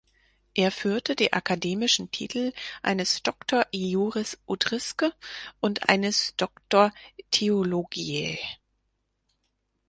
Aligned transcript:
Er 0.55 0.71
führte 0.71 1.15
die 1.15 1.31
akademischen 1.31 2.09
Titel 2.09 2.53
eines 2.81 3.21
"Doctor 3.21 3.67
iuris 3.71 4.39
utriusque" 4.47 5.13
und 5.59 5.87
eines 5.89 6.33
"Doctor 6.37 6.91
theologiae". 7.29 8.39